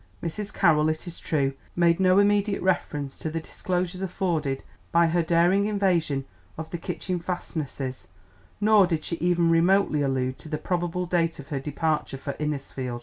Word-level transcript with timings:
Mrs. 0.23 0.51
Carroll, 0.51 0.89
it 0.89 1.05
is 1.05 1.19
true, 1.19 1.53
made 1.75 1.99
no 1.99 2.17
immediate 2.17 2.63
reference 2.63 3.19
to 3.19 3.29
the 3.29 3.39
disclosures 3.39 4.01
afforded 4.01 4.63
by 4.91 5.05
her 5.05 5.21
daring 5.21 5.67
invasion 5.67 6.25
of 6.57 6.71
the 6.71 6.79
kitchen 6.79 7.19
fastnesses, 7.19 8.07
nor 8.59 8.87
did 8.87 9.03
she 9.03 9.17
even 9.17 9.51
remotely 9.51 10.01
allude 10.01 10.39
to 10.39 10.49
the 10.49 10.57
probable 10.57 11.05
date 11.05 11.37
of 11.37 11.49
her 11.49 11.59
departure 11.59 12.17
for 12.17 12.33
Innisfield. 12.39 12.99